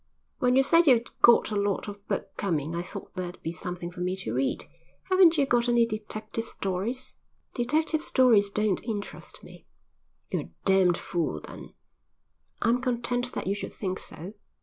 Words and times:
"When 0.39 0.55
you 0.55 0.63
said 0.63 0.87
you'd 0.87 1.11
got 1.21 1.51
a 1.51 1.55
lot 1.55 1.87
of 1.87 2.07
books 2.07 2.31
coming 2.35 2.73
I 2.75 2.81
thought 2.81 3.13
there'd 3.13 3.39
be 3.43 3.51
something 3.51 3.91
for 3.91 3.99
me 3.99 4.15
to 4.15 4.33
read. 4.33 4.65
Haven't 5.11 5.37
you 5.37 5.45
got 5.45 5.69
any 5.69 5.85
detective 5.85 6.47
stories?" 6.47 7.13
"Detective 7.53 8.01
stories 8.03 8.49
don't 8.49 8.81
interest 8.83 9.43
me." 9.43 9.67
"You're 10.31 10.41
a 10.45 10.49
damned 10.65 10.97
fool 10.97 11.39
then." 11.41 11.75
"I'm 12.63 12.81
content 12.81 13.31
that 13.33 13.45
you 13.45 13.53
should 13.53 13.73
think 13.73 13.99
so." 13.99 14.33